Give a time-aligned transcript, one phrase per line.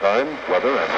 [0.00, 0.90] time, weather, and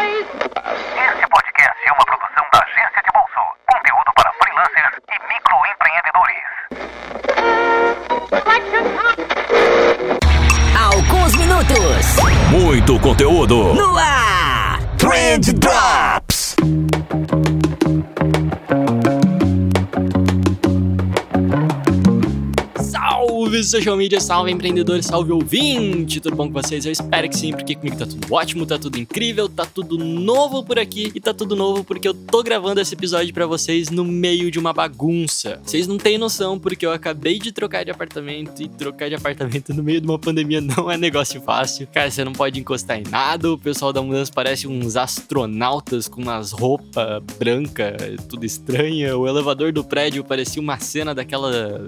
[0.00, 3.42] Este podcast é uma produção da Agência de Bolso.
[3.70, 6.46] Conteúdo para freelancers e microempreendedores.
[10.76, 12.16] Alguns minutos
[12.50, 13.74] Muito conteúdo.
[13.74, 14.19] no ar.
[23.60, 26.18] Salve social media, salve empreendedor, salve ouvinte!
[26.18, 26.86] Tudo bom com vocês?
[26.86, 30.64] Eu espero que sim, porque comigo tá tudo ótimo, tá tudo incrível, tá tudo novo
[30.64, 34.02] por aqui e tá tudo novo porque eu tô gravando esse episódio pra vocês no
[34.04, 35.60] meio de uma bagunça.
[35.62, 39.74] Vocês não têm noção porque eu acabei de trocar de apartamento e trocar de apartamento
[39.74, 41.86] no meio de uma pandemia não é negócio fácil.
[41.92, 46.22] Cara, você não pode encostar em nada, o pessoal da mudança parece uns astronautas com
[46.22, 47.94] umas roupas brancas,
[48.26, 49.16] tudo estranha.
[49.18, 51.84] O elevador do prédio parecia uma cena daquela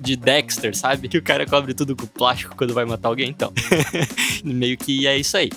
[0.00, 1.13] de Dexter, sabe?
[1.14, 3.52] Que o cara cobre tudo com plástico quando vai matar alguém, então.
[4.42, 5.48] Meio que é isso aí.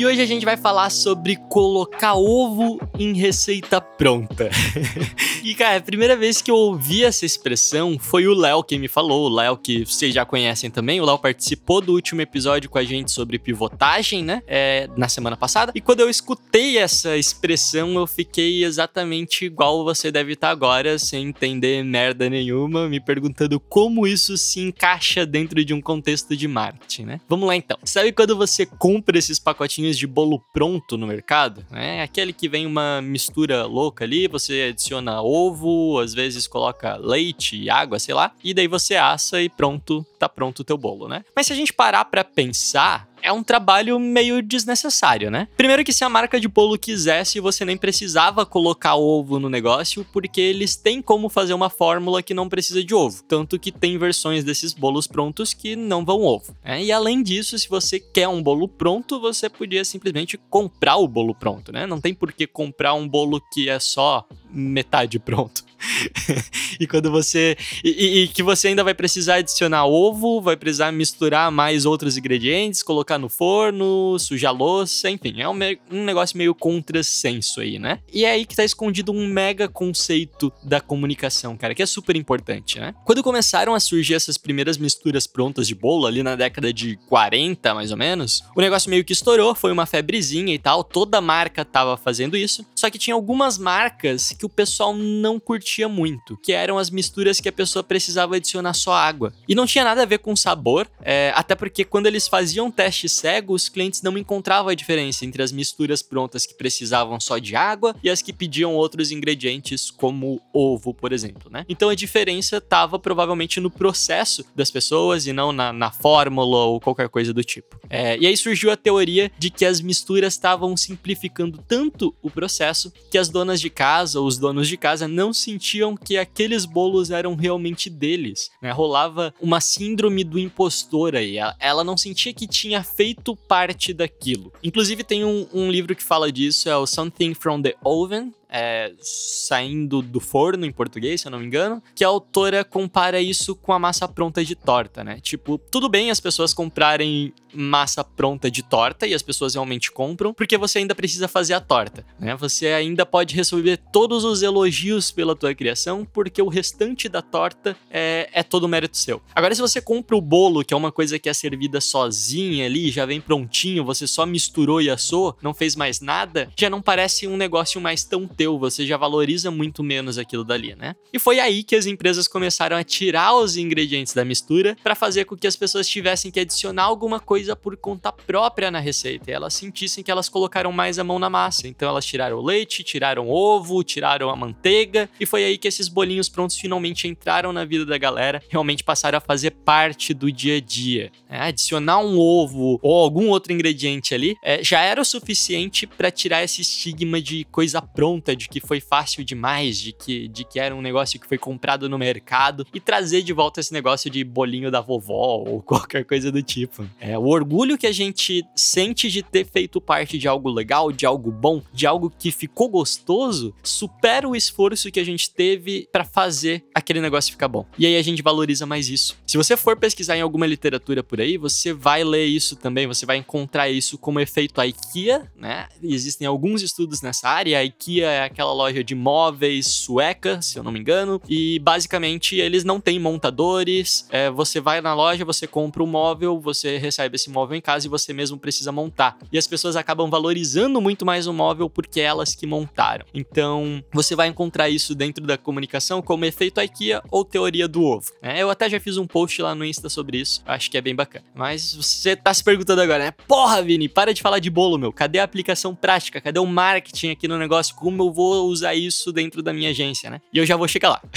[0.00, 4.50] E hoje a gente vai falar sobre colocar ovo em receita pronta.
[5.42, 8.88] e cara, a primeira vez que eu ouvi essa expressão foi o Léo quem me
[8.88, 9.24] falou.
[9.24, 11.00] O Léo, que vocês já conhecem também.
[11.00, 14.42] O Léo participou do último episódio com a gente sobre pivotagem, né?
[14.46, 15.72] É, na semana passada.
[15.74, 21.28] E quando eu escutei essa expressão, eu fiquei exatamente igual você deve estar agora, sem
[21.28, 27.04] entender merda nenhuma, me perguntando como isso se encaixa dentro de um contexto de marketing,
[27.04, 27.20] né?
[27.26, 27.78] Vamos lá então.
[27.82, 31.64] Sabe quando você compra esses pacotinhos de bolo pronto no mercado?
[31.72, 37.56] É aquele que vem uma mistura louca ali, você adiciona ovo, às vezes coloca leite
[37.56, 41.08] e água, sei lá, e daí você assa e pronto, tá pronto o teu bolo,
[41.08, 41.22] né?
[41.36, 45.48] Mas se a gente parar pra pensar, é um trabalho meio desnecessário, né?
[45.56, 50.06] Primeiro que se a marca de bolo quisesse, você nem precisava colocar ovo no negócio,
[50.12, 53.22] porque eles têm como fazer uma fórmula que não precisa de ovo.
[53.24, 56.54] Tanto que tem versões desses bolos prontos que não vão ovo.
[56.64, 56.82] né?
[56.82, 61.34] E além disso, se você quer um bolo pronto, você podia simplesmente comprar o bolo
[61.34, 61.86] pronto, né?
[61.86, 65.64] Não tem por que comprar um bolo que é só metade pronto.
[66.78, 67.56] e quando você.
[67.82, 72.82] E, e- que você ainda vai precisar adicionar ovo, vai precisar misturar mais outros ingredientes,
[72.82, 75.58] colocar no forno, sujar louça, enfim, é um,
[75.90, 77.98] um negócio meio contrassenso aí, né?
[78.12, 82.16] E é aí que tá escondido um mega conceito da comunicação, cara, que é super
[82.16, 82.94] importante, né?
[83.04, 87.74] Quando começaram a surgir essas primeiras misturas prontas de bolo, ali na década de 40,
[87.74, 91.64] mais ou menos, o negócio meio que estourou, foi uma febrezinha e tal, toda marca
[91.64, 96.50] tava fazendo isso, só que tinha algumas marcas que o pessoal não curtia muito, que
[96.50, 99.34] eram as misturas que a pessoa precisava adicionar só água.
[99.46, 103.06] E não tinha nada a ver com sabor, é, até porque quando eles faziam teste
[103.06, 107.54] cego, os clientes não encontravam a diferença entre as misturas prontas que precisavam só de
[107.54, 111.66] água e as que pediam outros ingredientes, como ovo, por exemplo, né?
[111.68, 116.80] Então a diferença estava provavelmente no processo das pessoas e não na, na fórmula ou
[116.80, 117.78] qualquer coisa do tipo.
[117.90, 122.90] É, e aí surgiu a teoria de que as misturas estavam simplificando tanto o processo
[123.10, 127.34] que as donas de casa, os donos de casa não sentiam que aqueles bolos eram
[127.34, 128.50] realmente deles.
[128.62, 128.70] Né?
[128.70, 131.36] Rolava uma síndrome do impostor aí.
[131.58, 134.52] Ela não sentia que tinha feito parte daquilo.
[134.62, 138.92] Inclusive, tem um, um livro que fala disso, é o Something from the Oven, é,
[139.00, 143.54] saindo do forno em português, se eu não me engano, que a autora compara isso
[143.54, 145.20] com a massa pronta de torta, né?
[145.20, 150.32] Tipo, tudo bem as pessoas comprarem massa pronta de torta e as pessoas realmente compram,
[150.32, 152.36] porque você ainda precisa fazer a torta, né?
[152.36, 157.76] Você ainda pode receber todos os elogios pela tua criação, porque o restante da torta
[157.90, 159.22] é, é todo mérito seu.
[159.34, 162.90] Agora, se você compra o bolo, que é uma coisa que é servida sozinha ali,
[162.90, 167.26] já vem prontinho, você só misturou e assou, não fez mais nada, já não parece
[167.26, 170.96] um negócio mais tão teu, você já valoriza muito menos aquilo dali, né?
[171.12, 175.26] E foi aí que as empresas começaram a tirar os ingredientes da mistura para fazer
[175.26, 179.34] com que as pessoas tivessem que adicionar alguma coisa por conta própria na receita e
[179.34, 181.68] elas sentissem que elas colocaram mais a mão na massa.
[181.68, 185.68] Então elas tiraram o leite, tiraram o ovo, tiraram a manteiga e foi aí que
[185.68, 190.32] esses bolinhos prontos finalmente entraram na vida da galera, realmente passaram a fazer parte do
[190.32, 191.12] dia a dia.
[191.28, 196.10] É, adicionar um ovo ou algum outro ingrediente ali é, já era o suficiente para
[196.10, 200.58] tirar esse estigma de coisa pronta, de que foi fácil demais, de que, de que
[200.58, 204.22] era um negócio que foi comprado no mercado e trazer de volta esse negócio de
[204.24, 206.88] bolinho da vovó ou qualquer coisa do tipo.
[207.00, 211.06] É, o orgulho que a gente sente de ter feito parte de algo legal, de
[211.06, 216.04] algo bom, de algo que ficou gostoso, supera o esforço que a gente teve para
[216.04, 217.66] fazer aquele negócio ficar bom.
[217.78, 219.16] E aí a gente valoriza mais isso.
[219.26, 223.06] Se você for pesquisar em alguma literatura por aí, você vai ler isso também, você
[223.06, 225.68] vai encontrar isso como efeito IKEA, né?
[225.82, 227.58] Existem alguns estudos nessa área.
[227.58, 232.64] A IKEA aquela loja de móveis sueca, se eu não me engano, e basicamente eles
[232.64, 234.06] não têm montadores.
[234.10, 237.60] É, você vai na loja, você compra o um móvel, você recebe esse móvel em
[237.60, 239.18] casa e você mesmo precisa montar.
[239.32, 243.06] E as pessoas acabam valorizando muito mais o móvel porque é elas que montaram.
[243.14, 248.10] Então, você vai encontrar isso dentro da comunicação como efeito IKEA ou teoria do ovo.
[248.20, 250.80] É, eu até já fiz um post lá no Insta sobre isso, acho que é
[250.80, 251.24] bem bacana.
[251.34, 253.10] Mas você tá se perguntando agora, né?
[253.26, 254.92] Porra, Vini, para de falar de bolo, meu.
[254.92, 256.20] Cadê a aplicação prática?
[256.20, 257.74] Cadê o marketing aqui no negócio?
[257.74, 260.20] Como eu vou usar isso dentro da minha agência, né?
[260.32, 261.02] E eu já vou chegar lá.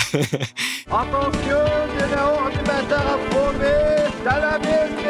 [4.74, 5.03] O que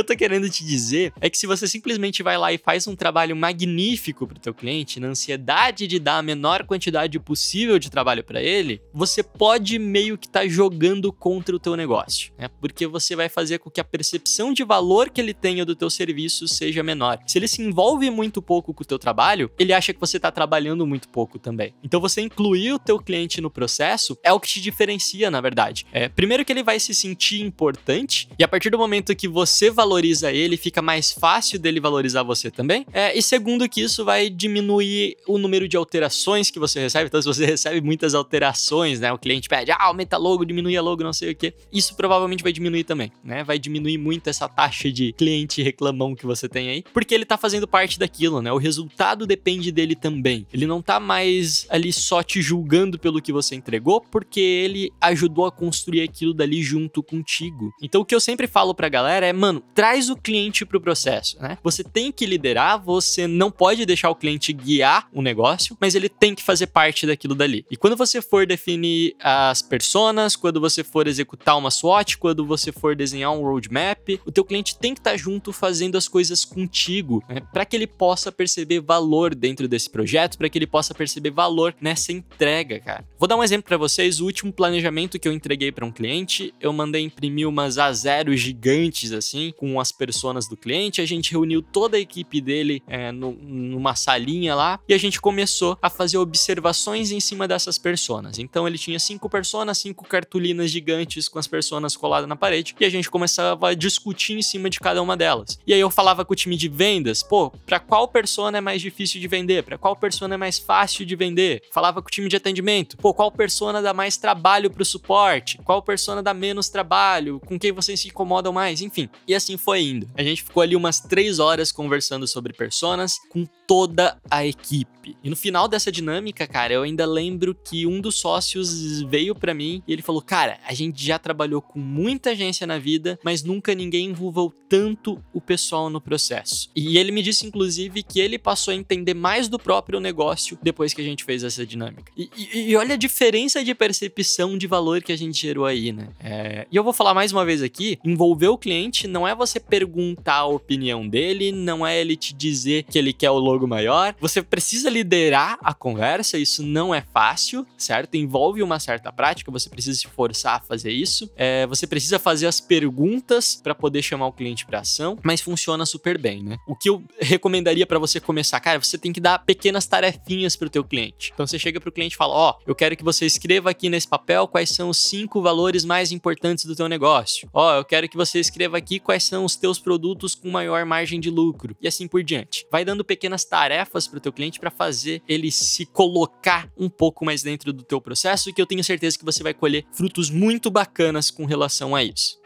[0.00, 2.96] eu tô querendo te dizer é que se você simplesmente vai lá e faz um
[2.96, 8.24] trabalho magnífico pro teu cliente, na ansiedade de dar a menor quantidade possível de trabalho
[8.24, 12.48] para ele, você pode meio que tá jogando contra o teu negócio, né?
[12.60, 15.90] Porque você vai fazer com que a percepção de valor que ele tenha do teu
[15.90, 17.18] serviço seja menor.
[17.26, 20.30] Se ele se envolve muito pouco com o teu trabalho, ele acha que você tá
[20.30, 21.74] trabalhando muito pouco também.
[21.84, 25.86] Então você incluir o teu cliente no processo é o que te diferencia, na verdade.
[25.92, 29.70] É, primeiro que ele vai se sentir importante e a partir do momento que você
[29.70, 32.86] valoriza ele, fica mais fácil dele valorizar você também.
[32.92, 37.06] É, e segundo, que isso vai diminuir o número de alterações que você recebe.
[37.06, 39.12] Então, se você recebe muitas alterações, né?
[39.12, 41.54] O cliente pede, ah, aumenta logo, diminui a logo, não sei o que.
[41.72, 43.44] Isso provavelmente vai diminuir também, né?
[43.44, 47.36] Vai diminuir muito essa taxa de cliente reclamão que você tem aí, porque ele tá
[47.36, 48.52] fazendo parte daquilo, né?
[48.52, 50.46] O resultado depende dele também.
[50.52, 55.46] Ele não tá mais ali só te julgando pelo que você entregou, porque ele ajudou
[55.46, 57.72] a construir aquilo dali junto contigo.
[57.82, 61.40] Então, o que eu sempre falo pra galera é, mano, traz o cliente pro processo,
[61.40, 61.56] né?
[61.64, 66.10] Você tem que liderar, você não pode deixar o cliente guiar o negócio, mas ele
[66.10, 67.64] tem que fazer parte daquilo dali.
[67.70, 72.70] E quando você for definir as personas, quando você for executar uma SWOT, quando você
[72.70, 76.44] for desenhar um roadmap, o teu cliente tem que estar tá junto fazendo as coisas
[76.44, 77.40] contigo, né?
[77.50, 81.74] Para que ele possa perceber valor dentro desse projeto, para que ele possa perceber valor
[81.80, 83.02] nessa entrega, cara.
[83.18, 86.52] Vou dar um exemplo para vocês, o último planejamento que eu entreguei para um cliente,
[86.60, 91.60] eu mandei imprimir umas A0 gigantes assim, com as personas do cliente, a gente reuniu
[91.60, 96.16] toda a equipe dele é, no, numa salinha lá e a gente começou a fazer
[96.18, 98.38] observações em cima dessas personas.
[98.38, 102.84] Então ele tinha cinco personas, cinco cartolinas gigantes com as personas coladas na parede e
[102.84, 105.58] a gente começava a discutir em cima de cada uma delas.
[105.66, 108.80] E aí eu falava com o time de vendas, pô, para qual persona é mais
[108.80, 109.62] difícil de vender?
[109.62, 111.62] Para qual persona é mais fácil de vender?
[111.72, 115.58] Falava com o time de atendimento, pô, qual persona dá mais trabalho pro suporte?
[115.58, 117.40] Qual persona dá menos trabalho?
[117.40, 118.80] Com quem vocês se incomodam mais?
[118.80, 119.08] Enfim.
[119.26, 120.08] E assim foi indo.
[120.16, 125.16] A gente ficou ali umas três horas conversando sobre personas com toda a equipe.
[125.22, 129.54] E no final dessa dinâmica, cara, eu ainda lembro que um dos sócios veio para
[129.54, 133.42] mim e ele falou: Cara, a gente já trabalhou com muita agência na vida, mas
[133.42, 136.70] nunca ninguém envolveu tanto o pessoal no processo.
[136.76, 140.94] E ele me disse, inclusive, que ele passou a entender mais do próprio negócio depois
[140.94, 142.12] que a gente fez essa dinâmica.
[142.16, 145.92] E, e, e olha a diferença de percepção de valor que a gente gerou aí,
[145.92, 146.08] né?
[146.20, 146.66] É...
[146.70, 150.34] E eu vou falar mais uma vez aqui: envolver o cliente não é você perguntar
[150.34, 154.14] a opinião dele, não é ele te dizer que ele quer o logo maior.
[154.20, 158.16] Você precisa liderar a conversa, isso não é fácil, certo?
[158.16, 161.30] Envolve uma certa prática, você precisa se forçar a fazer isso.
[161.36, 165.86] É, você precisa fazer as perguntas para poder chamar o cliente para ação, mas funciona
[165.86, 166.58] super bem, né?
[166.66, 170.68] O que eu recomendaria para você começar, cara, você tem que dar pequenas tarefinhas pro
[170.68, 171.30] teu cliente.
[171.32, 173.88] Então você chega pro cliente e fala: "Ó, oh, eu quero que você escreva aqui
[173.88, 177.48] nesse papel quais são os cinco valores mais importantes do teu negócio.
[177.54, 180.84] Ó, oh, eu quero que você escreva aqui quais são os teus produtos com maior
[180.84, 182.66] margem de lucro e assim por diante.
[182.70, 187.42] Vai dando pequenas tarefas pro teu cliente para fazer ele se colocar um pouco mais
[187.42, 190.68] dentro do teu processo e que eu tenho certeza que você vai colher frutos muito
[190.68, 192.40] bacanas com relação a isso.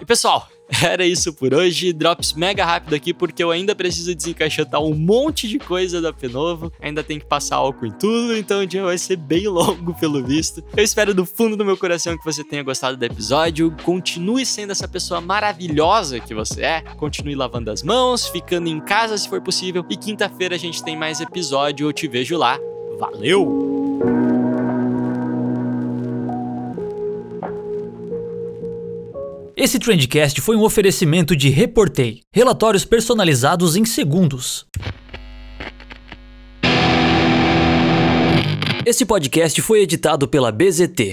[0.00, 0.48] E pessoal,
[0.82, 1.92] era isso por hoje.
[1.92, 6.72] Drops mega rápido aqui porque eu ainda preciso desencaixotar um monte de coisa da P-Novo.
[6.80, 10.24] Ainda tem que passar álcool em tudo, então o dia vai ser bem longo pelo
[10.24, 10.62] visto.
[10.76, 13.74] Eu espero do fundo do meu coração que você tenha gostado do episódio.
[13.82, 16.80] Continue sendo essa pessoa maravilhosa que você é.
[16.96, 19.84] Continue lavando as mãos, ficando em casa se for possível.
[19.90, 21.88] E quinta-feira a gente tem mais episódio.
[21.88, 22.58] Eu te vejo lá.
[22.98, 23.71] Valeu!
[29.62, 34.66] Esse Trendcast foi um oferecimento de Reportei, relatórios personalizados em segundos.
[38.84, 41.12] Esse podcast foi editado pela BZT,